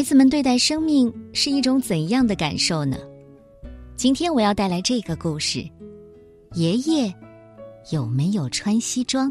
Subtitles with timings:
[0.00, 2.96] 孩子们对待生命是一种怎样的感受呢？
[3.96, 5.62] 今天我要带来这个故事：
[6.54, 7.14] 爷爷
[7.92, 9.30] 有没有穿西装？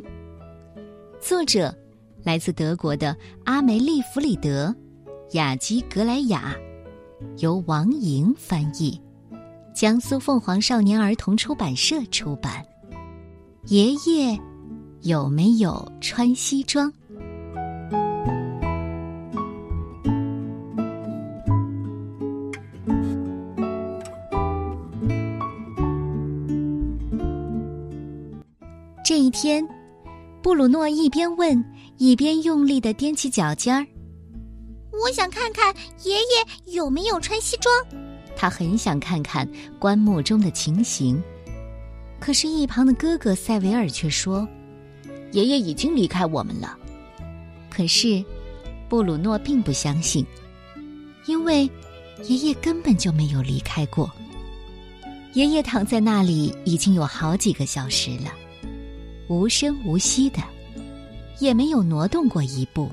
[1.19, 1.75] 作者
[2.21, 4.67] 来自德国的阿梅利·弗里德·
[5.35, 6.55] 雅基格莱雅，
[7.39, 9.01] 由王莹翻译，
[9.73, 12.63] 江苏凤凰少年儿童出版社出版。
[13.65, 14.39] 爷爷
[15.01, 16.93] 有没有穿西装？
[29.29, 29.63] 一天，
[30.41, 31.63] 布鲁诺一边问，
[31.99, 33.85] 一边用力的踮起脚尖儿。
[34.91, 35.71] 我想看看
[36.03, 37.71] 爷爷有没有穿西装。
[38.35, 39.47] 他很想看看
[39.77, 41.21] 棺木中的情形，
[42.19, 44.47] 可是，一旁的哥哥塞维尔却说
[45.31, 46.75] ：“爷爷已经离开我们了。”
[47.69, 48.25] 可是，
[48.89, 50.25] 布鲁诺并不相信，
[51.27, 51.69] 因为
[52.23, 54.11] 爷爷根本就没有离开过。
[55.33, 58.33] 爷爷躺在那里已经有好几个小时了。
[59.29, 60.41] 无声无息的，
[61.37, 62.89] 也没有挪动过一步。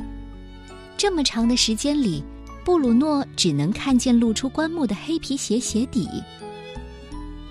[0.94, 2.22] 这么长的时间里，
[2.62, 6.06] 布鲁诺只能看见露出棺木的黑皮鞋鞋底。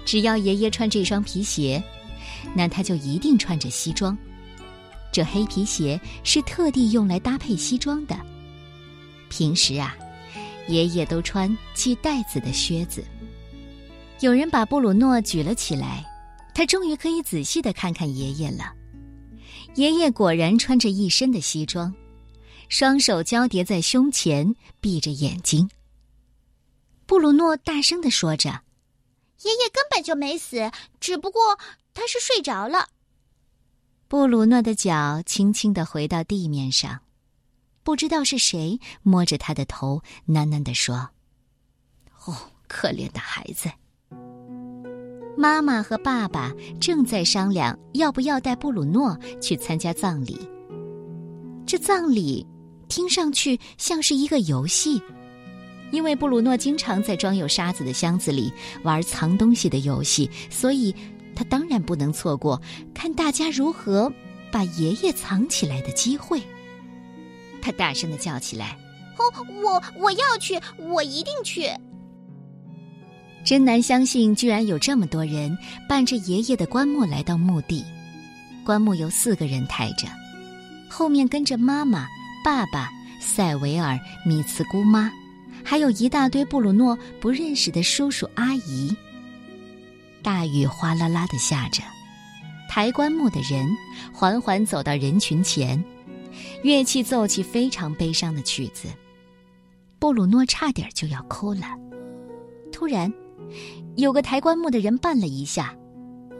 [0.06, 1.83] 只要爷爷穿这双皮鞋，
[2.53, 4.16] 那他就一定穿着西装。
[5.11, 8.16] 这黑皮鞋是特地用来搭配西装的。
[9.30, 9.95] 平时啊，
[10.67, 13.03] 爷爷都穿系带子的靴子。
[14.19, 16.06] 有人把布鲁诺举了起来。
[16.58, 18.73] 他终于可以仔细的看看爷爷了。
[19.75, 21.93] 爷爷果然穿着一身的西装，
[22.69, 25.69] 双手交叠在胸前，闭着眼睛。
[27.05, 28.61] 布鲁诺大声的说着
[29.43, 31.59] ：“爷爷根本就没死，只不过
[31.93, 32.87] 他是睡着了。”
[34.07, 37.01] 布鲁诺的脚轻轻的回到地面上，
[37.83, 41.09] 不知道是谁摸着他的头，喃喃的说
[42.25, 43.69] ：“哦，可怜的孩子。”
[45.38, 50.40] 妈妈和爸爸正在商量要不要带布鲁诺去参加葬礼。
[51.66, 52.46] 这葬礼
[52.88, 55.01] 听上去像是一个游戏，
[55.91, 58.51] 因为布鲁诺经常在装有沙子的箱子里
[58.84, 60.95] 玩藏东西的游戏，所以
[61.35, 62.62] 他当然不能错过
[62.94, 64.12] 看大家如何
[64.51, 66.41] 把爷爷藏起来的机会。
[67.62, 68.78] 他大声的叫起来
[69.18, 71.69] ：“哦，我我要去，我一定去！”
[73.45, 75.56] 真难相信，居然有这么多人
[75.88, 77.85] 伴着爷爷的棺木来到墓地。
[78.66, 80.07] 棺木由四个人抬着，
[80.89, 82.07] 后面跟着妈妈、
[82.44, 82.89] 爸爸、
[83.19, 85.11] 塞维尔、米茨姑妈，
[85.63, 88.95] 还有一大堆布鲁诺不认识的叔叔阿姨。
[90.23, 91.83] 大雨哗啦啦的下着，
[92.67, 93.69] 抬棺木的人
[94.12, 95.81] 缓缓走到人群前，
[96.63, 98.88] 乐器奏起非常悲伤的曲子。
[100.00, 101.67] 布鲁诺差点就要哭了，
[102.72, 103.13] 突然。
[103.96, 105.75] 有个抬棺木的人绊了一下，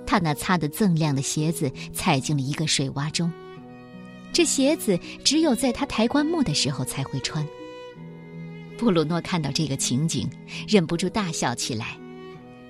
[0.06, 3.32] 他那擦得锃亮的鞋子踩进了一个水洼中。
[4.34, 7.46] 这鞋子只有在他抬棺木的时候才会穿。
[8.78, 10.30] 布鲁诺看到这个情景，
[10.68, 11.98] 忍不住大笑起来。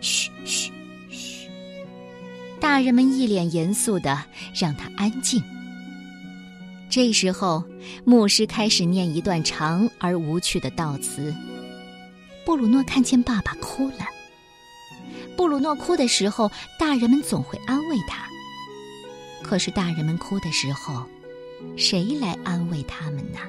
[0.01, 0.71] 嘘嘘
[1.09, 1.49] 嘘！
[2.59, 5.41] 大人们一脸严肃的让他安静。
[6.87, 7.63] 这时候，
[8.03, 11.33] 牧师开始念一段长而无趣的悼词。
[12.45, 14.05] 布鲁诺看见爸爸哭了。
[15.35, 18.25] 布鲁诺哭的时候，大人们总会安慰他。
[19.43, 21.05] 可是大人们哭的时候，
[21.77, 23.39] 谁来安慰他们呢？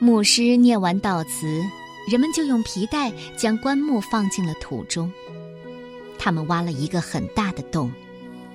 [0.00, 1.62] 牧师念完悼词，
[2.10, 5.10] 人们就用皮带将棺木放进了土中。
[6.18, 7.92] 他们挖了一个很大的洞，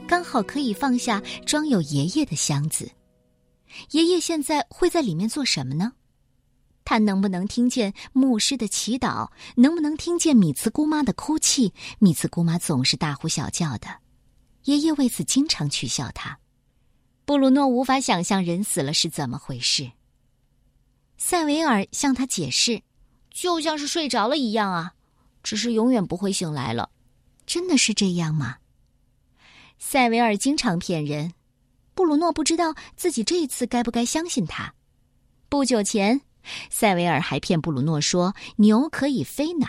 [0.08, 2.90] 刚好可以放下装有爷爷的箱子。
[3.92, 5.94] 爷爷现在会在里面做什么呢？
[6.90, 9.30] 他能不能听见牧师的祈祷？
[9.56, 11.72] 能不能听见米茨姑妈的哭泣？
[12.00, 14.00] 米茨姑妈总是大呼小叫的，
[14.64, 16.40] 爷爷为此经常取笑他。
[17.26, 19.92] 布鲁诺无法想象人死了是怎么回事。
[21.16, 22.82] 塞维尔向他解释
[23.30, 24.94] ：“就像是睡着了一样啊，
[25.44, 26.90] 只是永远不会醒来了。”
[27.46, 28.58] 真的是这样吗？
[29.78, 31.34] 塞维尔经常骗人，
[31.94, 34.74] 布鲁诺不知道自己这一次该不该相信他。
[35.50, 36.20] 不久前。
[36.70, 39.68] 塞维尔还骗布鲁诺说牛可以飞呢，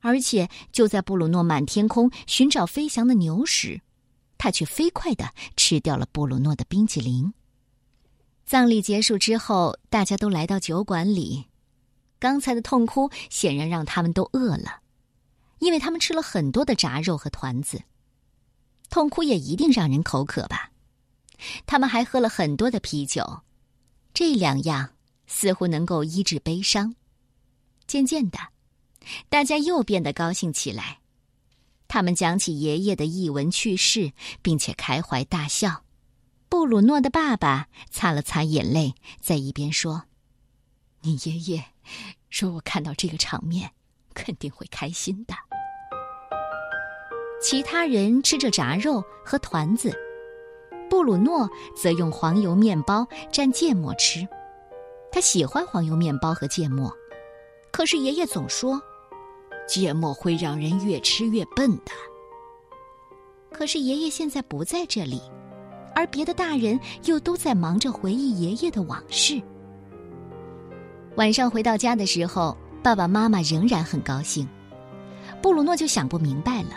[0.00, 3.80] 而且就在布鲁诺满天空寻找飞翔的牛时，
[4.36, 7.32] 他却飞快的吃掉了布鲁诺的冰淇淋。
[8.44, 11.46] 葬礼结束之后，大家都来到酒馆里，
[12.18, 14.80] 刚才的痛哭显然让他们都饿了，
[15.60, 17.82] 因为他们吃了很多的炸肉和团子。
[18.90, 20.70] 痛哭也一定让人口渴吧？
[21.66, 23.40] 他们还喝了很多的啤酒，
[24.12, 24.93] 这两样。
[25.34, 26.94] 似乎能够医治悲伤。
[27.88, 28.38] 渐渐的，
[29.28, 31.00] 大家又变得高兴起来。
[31.88, 35.82] 他们讲起爷爷的逸闻趣事，并且开怀大笑。
[36.48, 40.04] 布鲁诺的爸爸擦了擦眼泪，在一边说
[41.02, 41.64] ：“你爷爷
[42.30, 43.72] 说我看到这个场面，
[44.14, 45.34] 肯定会开心的。”
[47.42, 49.92] 其他人吃着炸肉和团子，
[50.88, 54.26] 布鲁诺则用黄油面包蘸芥末吃。
[55.14, 56.92] 他喜欢黄油面包和芥末，
[57.70, 58.82] 可是爷爷总说，
[59.64, 61.92] 芥末会让人越吃越笨的。
[63.52, 65.22] 可是爷爷现在不在这里。
[65.94, 69.40] 而别的大人又都在忙着回忆爷爷的往事。
[71.14, 74.48] 晚上回到家的时候，爸爸妈妈仍然很高兴。
[75.40, 76.70] 布鲁诺就想不明白了，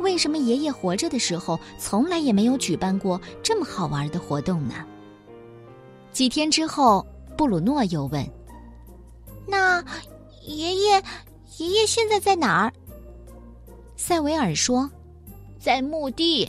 [0.00, 4.74] 为什么爷爷活着的时候从来也没有举办过这么好玩的活动呢？
[6.10, 7.06] 几天之后，
[7.40, 8.22] 布鲁诺又问
[9.48, 9.82] ：“那
[10.42, 11.02] 爷爷，
[11.56, 12.72] 爷爷现在在哪儿？”
[13.96, 14.90] 塞维尔说
[15.58, 16.46] ：“在墓地。”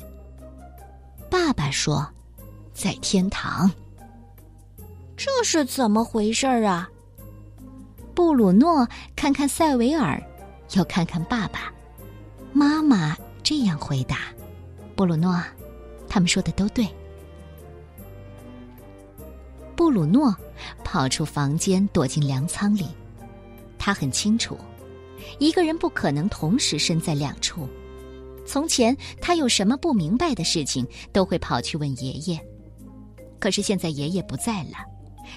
[1.31, 2.05] 爸爸说
[2.75, 3.71] ：“在天堂。”
[5.15, 6.89] 这是怎么回事啊？
[8.13, 8.85] 布鲁诺
[9.15, 10.21] 看看塞维尔，
[10.73, 11.71] 又看看爸爸
[12.51, 14.17] 妈妈，这样回答
[14.93, 15.41] ：“布鲁诺，
[16.09, 16.85] 他们说的都对。”
[19.71, 20.35] 布鲁诺
[20.83, 22.85] 跑出房间，躲进粮仓里。
[23.77, 24.57] 他很清楚，
[25.39, 27.67] 一个人不可能同时身在两处。
[28.45, 32.39] 从前，他有什么不明白的事情，都会跑去问爷爷。
[33.39, 34.77] 可是现在爷爷不在了，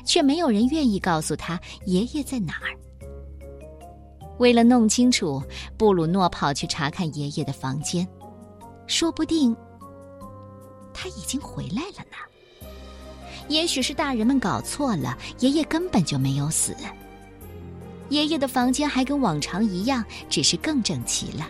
[0.05, 2.77] 却没有人愿意告诉他爷爷在哪儿。
[4.39, 5.43] 为了弄清楚，
[5.79, 8.07] 布鲁诺跑去查看爷爷的房间，
[8.87, 9.57] 说不定
[10.93, 12.17] 他已经回来了呢。
[13.49, 16.75] 也许是大人们搞错了，爷爷根本就没有死。
[18.09, 21.49] 爷爷的房间还跟往常一样，只是更整齐了。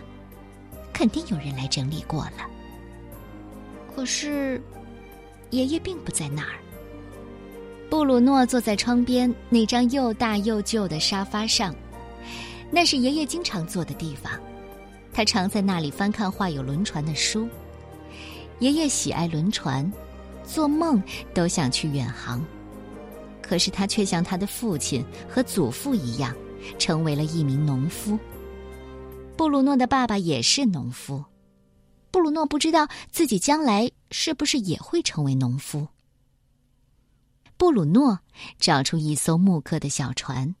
[0.93, 2.47] 肯定有人来整理过了。
[3.95, 4.61] 可是，
[5.51, 6.55] 爷爷并不在那儿。
[7.89, 11.73] 布鲁诺坐在窗边那张又大又旧的沙发上，
[12.71, 14.31] 那是爷爷经常坐的地方。
[15.13, 17.47] 他常在那里翻看画有轮船的书。
[18.59, 19.89] 爷爷喜爱轮船，
[20.45, 21.01] 做梦
[21.33, 22.45] 都想去远航。
[23.41, 26.35] 可是他却像他的父亲和祖父一样，
[26.79, 28.17] 成为了一名农夫。
[29.37, 31.23] 布鲁诺的爸爸也是农夫，
[32.09, 35.87] 布鲁诺不知道自己将来是不是也会成为农夫。
[37.57, 38.19] 布鲁诺
[38.59, 40.55] 找出一艘木刻的小船，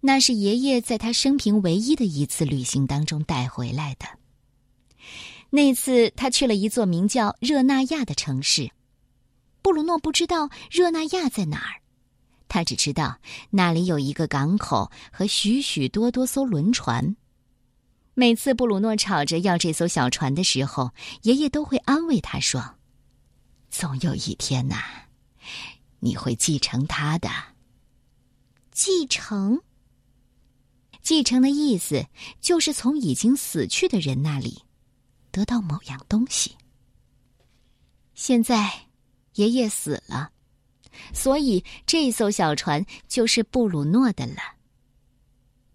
[0.00, 4.06] 那是爷爷在他生平唯一的一次旅行当中带回来的。
[5.50, 8.70] 那次他去了一座名叫热那亚的城市，
[9.64, 11.80] 布鲁诺不知道热那亚在哪儿，
[12.48, 13.18] 他只知道
[13.48, 17.16] 那里有一个港口和许许多多艘轮船。
[18.12, 20.90] 每次布鲁诺吵着要这艘小船的时候，
[21.22, 22.74] 爷爷都会安慰他说
[23.72, 24.76] ：“总有一天呐，
[25.98, 27.30] 你会继承他的。”
[28.70, 29.58] 继承，
[31.00, 32.04] 继承的意思
[32.42, 34.62] 就是从已经死去的人那里
[35.30, 36.54] 得到某样东西。
[38.14, 38.70] 现在，
[39.34, 40.30] 爷爷死了，
[41.12, 44.36] 所以这艘小船就是布鲁诺的了。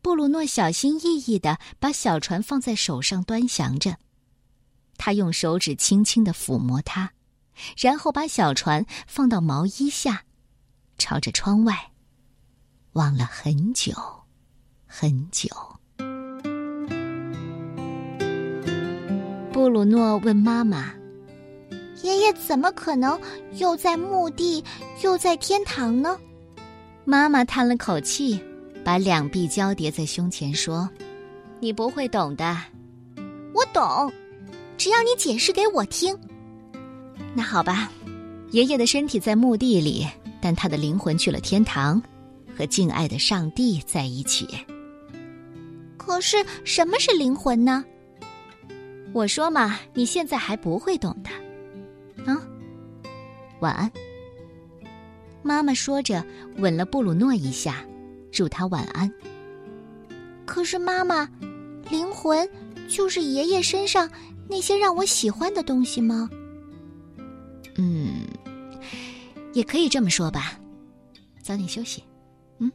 [0.02, 3.98] 布鲁诺小心翼翼的把小船放在手上端详着，
[4.98, 7.12] 他用手指轻轻的抚摸它，
[7.78, 10.24] 然后把小船放到毛衣下，
[10.98, 11.92] 朝着窗外
[12.94, 13.94] 望了很久，
[14.86, 15.50] 很久。
[19.52, 20.94] 布鲁诺问妈妈
[22.02, 23.20] ：“爷爷怎么可能
[23.58, 24.64] 又在墓地，
[25.04, 26.18] 又在天堂呢？”
[27.06, 28.40] 妈妈叹了口气。
[28.82, 30.90] 把两臂交叠在胸前，说
[31.60, 32.58] ：“你不会懂的。”
[33.54, 34.12] 我懂，
[34.78, 36.18] 只要你解释给我听。
[37.36, 37.92] 那好吧，
[38.52, 40.08] 爷爷的身体在墓地里，
[40.42, 42.02] 但他的灵魂去了天堂，
[42.58, 44.48] 和敬爱的上帝在一起。
[45.98, 47.84] 可是什么是灵魂呢？
[49.14, 51.30] 我说嘛，你现在还不会懂的。
[53.60, 53.92] 晚安。
[55.42, 56.24] 妈妈说着，
[56.58, 57.86] 吻了布鲁诺一下。
[58.32, 59.12] 祝他晚安。
[60.46, 61.28] 可是妈妈，
[61.90, 62.48] 灵魂
[62.88, 64.10] 就是爷爷身上
[64.48, 66.30] 那些让我喜欢的东西吗？
[67.76, 68.28] 嗯，
[69.54, 70.60] 也可以这么说吧。
[71.42, 72.04] 早点休息。
[72.60, 72.72] 嗯。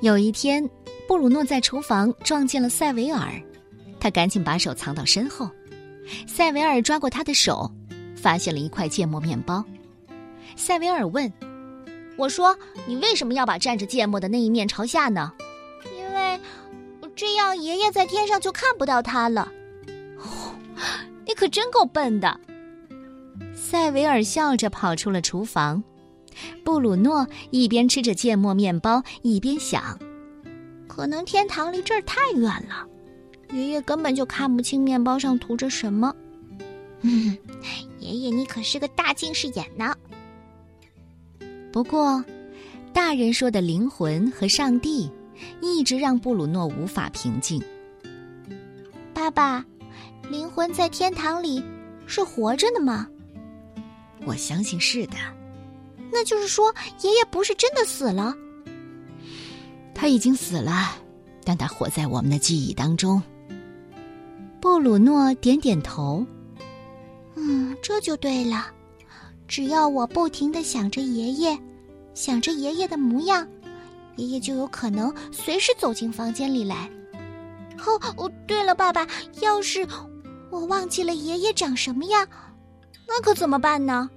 [0.00, 0.68] 有一天，
[1.08, 3.32] 布鲁诺在厨房撞见了塞维尔，
[3.98, 5.50] 他赶紧把手藏到身后。
[6.26, 7.68] 塞维尔抓过他的手，
[8.20, 9.64] 发现了一块芥末面包。
[10.56, 11.32] 塞维尔问。
[12.16, 15.32] 我说，你为什么要把蘸着芥末的那一面朝下呢？
[15.96, 16.40] 因为
[17.14, 19.48] 这样爷爷在天上就看不到它了。
[21.24, 22.40] 你可真够笨的。
[23.54, 25.84] 塞维尔笑着跑出了厨房，
[26.64, 29.96] 布鲁诺一边吃着芥末面包，一边想：
[30.88, 32.84] 可能天堂离这儿太远了，
[33.52, 36.12] 爷爷根本就看不清面包上涂着什么。
[37.02, 37.36] 嗯，
[38.00, 39.94] 爷爷你可是个大近视眼呢。
[41.72, 42.24] 不过，
[42.92, 45.10] 大人说的灵魂和上帝，
[45.60, 47.62] 一直让布鲁诺无法平静。
[49.14, 49.64] 爸爸，
[50.30, 51.62] 灵魂在天堂里
[52.06, 53.06] 是活着的吗？
[54.24, 55.16] 我相信是的。
[56.10, 58.34] 那就是说，爷爷不是真的死了。
[59.94, 60.96] 他已经死了，
[61.44, 63.22] 但他活在我们的记忆当中。
[64.60, 66.26] 布鲁诺点点头。
[67.38, 68.66] 嗯，这就对了。
[69.46, 71.58] 只要我不停的想着爷爷，
[72.14, 73.46] 想着爷爷的模样，
[74.16, 76.90] 爷爷就有可能随时走进房间里来。
[77.86, 79.06] 哦哦，对了，爸爸，
[79.40, 79.86] 要是
[80.50, 82.26] 我忘记了爷爷长什么样，
[83.06, 84.10] 那可怎么办呢？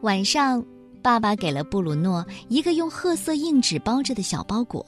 [0.00, 0.64] 晚上，
[1.02, 4.84] 爸爸给了布鲁诺一个用褐色硬纸包着的小包裹。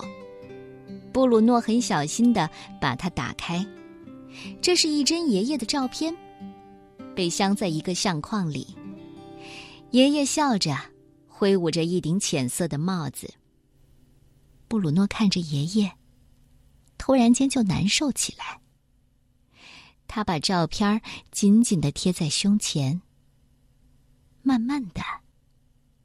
[1.13, 3.65] 布鲁诺很小心的把它打开，
[4.61, 6.17] 这是一张爷爷的照片，
[7.14, 8.76] 被镶在一个相框里。
[9.90, 10.76] 爷爷笑着，
[11.28, 13.33] 挥舞着一顶浅色的帽子。
[14.66, 15.92] 布鲁诺看着爷爷，
[16.99, 18.61] 突然间就难受起来。
[20.06, 23.00] 他把照片紧紧的贴在胸前，
[24.42, 25.00] 慢慢的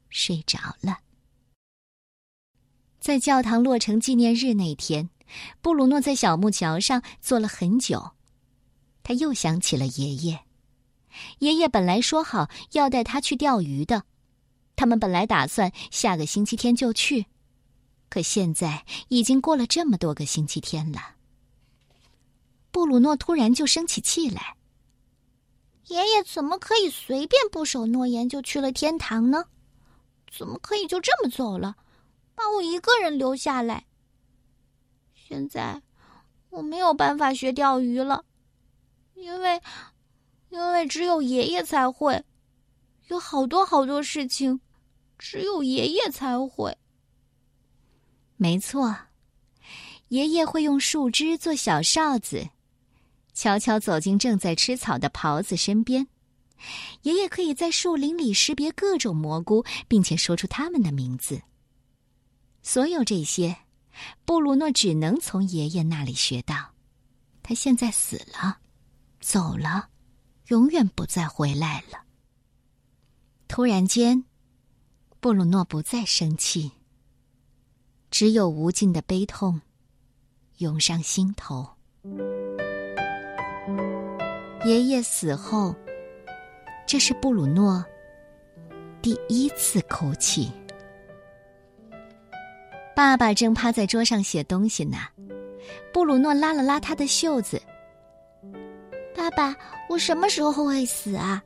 [0.08, 1.00] 睡着了。
[3.00, 5.10] 在教堂落成纪念日那天，
[5.60, 8.12] 布鲁诺在小木桥上坐了很久，
[9.02, 10.40] 他又想起了爷爷。
[11.38, 14.04] 爷爷本来说好要带他去钓鱼的，
[14.76, 17.26] 他们本来打算下个星期天就去，
[18.08, 21.16] 可现在已经过了这么多个星期天了。
[22.70, 24.56] 布鲁诺突然就生起气来
[25.88, 29.44] ：“爷爷怎么可以随便不守诺言就去了天堂呢？
[30.30, 31.76] 怎么可以就这么走了，
[32.34, 33.86] 把我一个人留下来？
[35.14, 35.82] 现在
[36.50, 38.24] 我没有办法学钓鱼了，
[39.14, 39.60] 因为……”
[40.50, 42.22] 因为只有爷爷才会，
[43.08, 44.60] 有好多好多事情，
[45.18, 46.76] 只有爷爷才会。
[48.36, 48.96] 没错，
[50.08, 52.48] 爷爷会用树枝做小哨子，
[53.32, 56.08] 悄悄走进正在吃草的狍子身边。
[57.02, 61.40] 爷爷可以在树林里识别各种蘑菇，并且说出它们的名字。
[62.62, 63.56] 所有这些，
[64.24, 66.74] 布鲁诺只能从爷爷那里学到。
[67.42, 68.58] 他现在死了，
[69.20, 69.89] 走了。
[70.50, 72.00] 永远不再回来了。
[73.46, 74.24] 突然间，
[75.20, 76.72] 布鲁诺不再生气，
[78.10, 79.60] 只有无尽的悲痛
[80.58, 81.68] 涌上心头。
[84.64, 85.72] 爷爷死后，
[86.84, 87.84] 这是布鲁诺
[89.00, 90.50] 第一次哭泣。
[92.96, 94.98] 爸爸正趴在桌上写东西呢，
[95.92, 97.62] 布鲁诺拉了拉他的袖子。
[99.20, 99.54] 爸爸，
[99.86, 101.42] 我什么时候会死啊？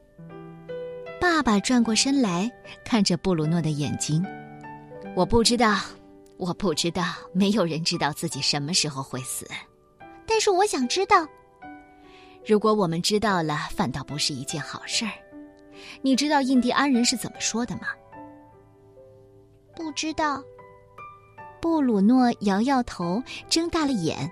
[1.20, 2.48] 爸爸转过身来
[2.84, 4.24] 看着布鲁诺的眼睛。
[5.16, 5.80] 我不知道，
[6.36, 7.02] 我不知道，
[7.32, 9.44] 没有人知道自己什么时候会死。
[10.24, 11.26] 但是我想知道。
[12.46, 15.10] 如果我们知道了，反倒不是一件好事儿。
[16.00, 17.88] 你知道印第安人是怎么说的吗？
[19.74, 20.40] 不知道。
[21.60, 24.30] 布鲁诺摇摇头，睁大了眼。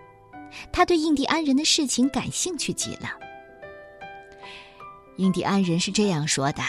[0.73, 3.19] 他对印第安人的事情感兴趣极了。
[5.17, 6.63] 印第安人是这样说的：“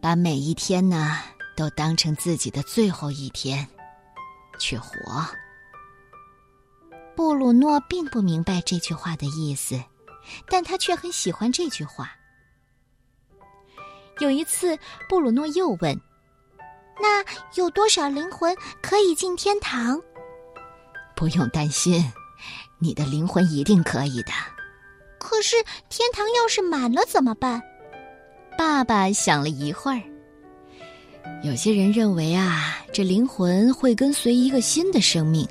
[0.00, 1.18] 把每一天呢
[1.56, 3.66] 都当成自己的最后一天，
[4.58, 5.26] 去活。”
[7.14, 9.78] 布鲁诺并不明白这句话的意思，
[10.48, 12.10] 但他却很喜欢这句话。
[14.20, 16.00] 有一次，布鲁诺又问
[17.00, 17.22] ：“那
[17.54, 20.00] 有多少灵魂可以进天堂？”
[21.14, 22.10] 不用担心，
[22.78, 24.32] 你的灵魂一定可以的。
[25.20, 25.54] 可是
[25.90, 27.62] 天堂要是满了怎么办？
[28.58, 30.02] 爸爸想了一会儿。
[31.44, 35.46] 有些人认为啊，这灵魂会跟随一个新的生命，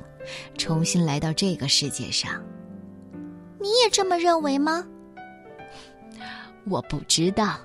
[0.58, 2.30] 重新来到这个世界上。
[3.60, 4.84] 你也这么认为吗？
[6.68, 7.58] 我不知道。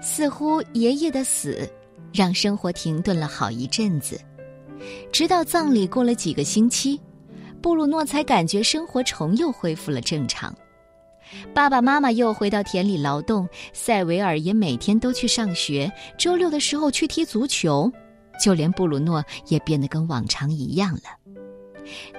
[0.00, 1.68] 似乎爷爷的死，
[2.12, 4.20] 让生活停顿了好一阵子，
[5.10, 7.00] 直到葬礼过了几个星期。
[7.60, 10.54] 布鲁诺才感觉生活重又恢复了正常，
[11.54, 17.90] 爸爸妈妈又回到田里劳动，塞维尔也每天都去上学，周六的时候去踢足球，
[18.42, 21.02] 就连布鲁诺也变得跟往常一样了。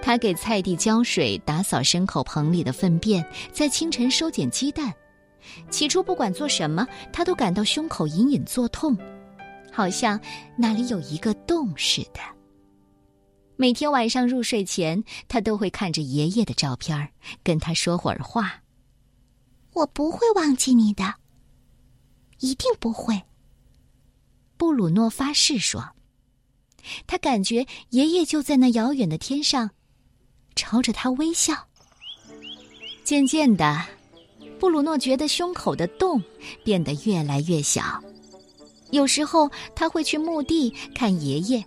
[0.01, 4.93] 他给菜地浇水，打扫牲口棚里的粪便，在清晨收捡鸡蛋。
[5.69, 8.97] 起初不管做什么，他都感到胸口隐隐作痛，
[9.71, 10.19] 好像
[10.57, 12.19] 那里有一个洞似的。
[13.61, 17.11] 每天晚上入睡前，他都会看着爷爷的照片，
[17.43, 18.63] 跟他说会儿话。
[19.73, 21.15] 我不会忘记你的，
[22.39, 23.23] 一定不会。
[24.55, 25.89] 布鲁诺发誓说。
[27.05, 29.71] 他感觉爷爷就在那遥远的天上，
[30.55, 31.67] 朝着他微笑。
[33.03, 33.85] 渐渐的，
[34.57, 36.23] 布鲁诺觉得胸口的洞
[36.63, 38.01] 变得越来越小。
[38.91, 41.61] 有时候他会去墓地看爷爷，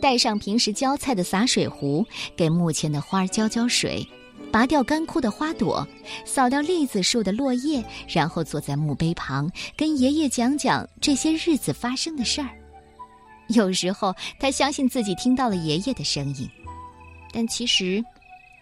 [0.00, 2.04] 带上平时浇菜的洒水壶，
[2.36, 4.06] 给墓前的花浇浇水，
[4.50, 5.86] 拔掉干枯的花朵，
[6.24, 12.48] 扫掉栗子树的落叶，然后坐在墓碑旁，跟爷爷讲讲这些日子发生的事儿。
[13.48, 16.48] 有时候，他相信自己听到了爷爷的声音，
[17.32, 18.02] 但其实，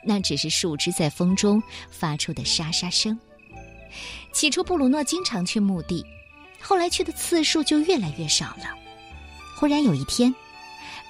[0.04, 3.18] 那只是树枝在风中发出的沙沙声。
[4.32, 6.04] 起初，布鲁诺经常去墓地，
[6.60, 8.74] 后来去的次数就越来越少了。
[9.56, 10.34] 忽然有一天，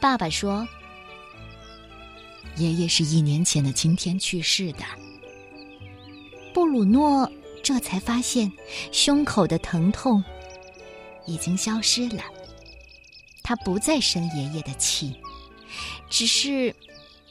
[0.00, 0.66] 爸爸说
[2.56, 4.84] ：“爷爷是一年前的今天去世的。”
[6.54, 7.30] 布鲁诺
[7.62, 8.50] 这才发现，
[8.92, 10.22] 胸口的疼痛
[11.26, 12.22] 已经消失了。
[13.42, 15.14] 他不再生爷爷的气，
[16.10, 16.74] 只是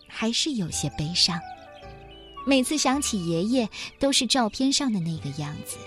[0.08, 1.40] 还是有些悲伤。
[2.46, 3.70] 每次想起爷爷，
[4.00, 5.78] 都是照片上的那个样子，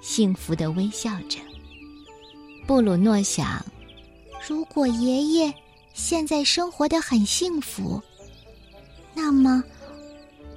[0.00, 1.38] 幸福的微笑着。
[2.66, 3.64] 布鲁诺想，
[4.48, 5.52] 如果爷爷
[5.92, 8.00] 现在生活的很幸福，
[9.14, 9.62] 那么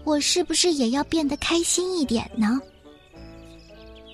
[0.04, 2.60] 我是不是也要变得开心一点呢？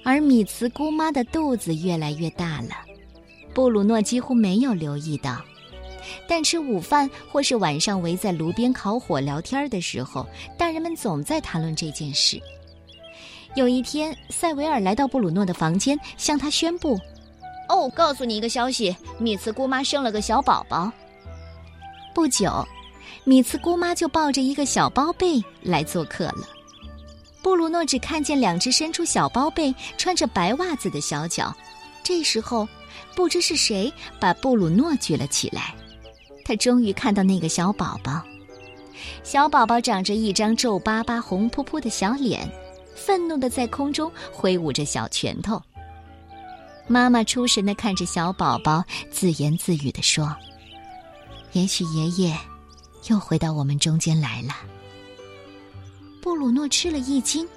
[0.03, 2.69] 而米茨姑妈的肚子越来越大了。
[3.53, 5.41] 布鲁诺几乎没有留意到，
[6.27, 10.25] 但吃午饭或是晚上围在炉边烤火聊天的时候，
[10.57, 12.41] 大人们总在谈论这件事。
[13.55, 16.97] 有一天，塞维尔来到布鲁诺的房间，向他宣布
[17.69, 20.91] ：“哦，告诉你一个消息，米茨姑妈生了个小宝宝。”
[22.13, 22.67] 不久，
[23.23, 26.49] 米茨姑妈就抱着一个小包贝来做客了。
[27.41, 31.55] 布鲁诺只看见两只伸出小包贝、穿着白袜子的小脚。
[32.03, 32.67] 这时候。
[33.15, 35.75] 不知是谁把布鲁诺举了起来，
[36.45, 38.21] 他终于看到那个小宝宝。
[39.23, 42.49] 小宝宝长着一张皱巴巴、红扑扑的小脸，
[42.95, 45.61] 愤怒的在空中挥舞着小拳头。
[46.89, 50.35] 妈妈出神的看着小宝宝，自言自语的说
[51.53, 52.35] ：“也许爷爷
[53.09, 54.55] 又回到我们中间来了。”
[56.19, 57.47] 布鲁诺吃了一惊，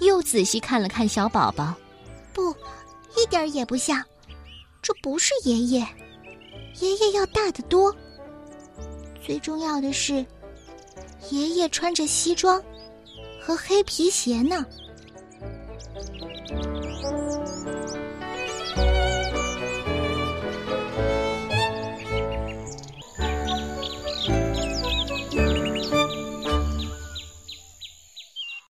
[0.00, 1.74] 又仔细看了看小宝宝，
[2.32, 2.50] 不，
[3.18, 4.02] 一点也不像。
[4.80, 5.86] 这不是爷爷，
[6.80, 7.94] 爷爷要大得多。
[9.22, 10.24] 最重要的是，
[11.30, 12.58] 爷爷穿着西装
[13.38, 14.64] 和黑皮鞋呢。